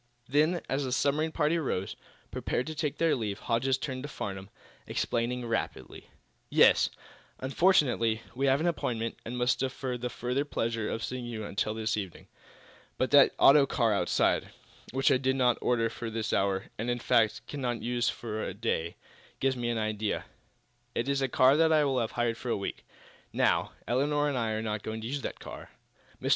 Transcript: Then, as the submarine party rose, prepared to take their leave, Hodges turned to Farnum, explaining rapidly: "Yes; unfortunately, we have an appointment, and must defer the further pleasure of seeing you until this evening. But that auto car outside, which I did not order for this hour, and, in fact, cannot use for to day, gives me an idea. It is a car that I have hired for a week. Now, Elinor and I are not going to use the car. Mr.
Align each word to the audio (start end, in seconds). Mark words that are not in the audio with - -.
Then, 0.27 0.61
as 0.67 0.83
the 0.83 0.91
submarine 0.91 1.31
party 1.31 1.59
rose, 1.59 1.95
prepared 2.31 2.65
to 2.65 2.73
take 2.73 2.97
their 2.97 3.15
leave, 3.15 3.37
Hodges 3.37 3.77
turned 3.77 4.01
to 4.01 4.09
Farnum, 4.09 4.49
explaining 4.87 5.45
rapidly: 5.45 6.09
"Yes; 6.49 6.89
unfortunately, 7.37 8.23
we 8.33 8.47
have 8.47 8.59
an 8.59 8.65
appointment, 8.65 9.17
and 9.23 9.37
must 9.37 9.59
defer 9.59 9.99
the 9.99 10.09
further 10.09 10.43
pleasure 10.43 10.89
of 10.89 11.03
seeing 11.03 11.25
you 11.27 11.45
until 11.45 11.75
this 11.75 11.97
evening. 11.97 12.25
But 12.97 13.11
that 13.11 13.35
auto 13.37 13.67
car 13.67 13.93
outside, 13.93 14.49
which 14.91 15.11
I 15.11 15.17
did 15.17 15.35
not 15.35 15.59
order 15.61 15.87
for 15.87 16.09
this 16.09 16.33
hour, 16.33 16.71
and, 16.79 16.89
in 16.89 16.97
fact, 16.97 17.45
cannot 17.45 17.83
use 17.83 18.09
for 18.09 18.43
to 18.43 18.55
day, 18.55 18.95
gives 19.39 19.55
me 19.55 19.69
an 19.69 19.77
idea. 19.77 20.25
It 20.95 21.07
is 21.09 21.21
a 21.21 21.27
car 21.27 21.55
that 21.57 21.71
I 21.71 21.87
have 22.01 22.13
hired 22.13 22.37
for 22.37 22.49
a 22.49 22.57
week. 22.57 22.87
Now, 23.33 23.73
Elinor 23.87 24.27
and 24.29 24.35
I 24.35 24.49
are 24.53 24.63
not 24.63 24.81
going 24.81 25.01
to 25.01 25.07
use 25.07 25.21
the 25.21 25.31
car. 25.33 25.69
Mr. 26.19 26.29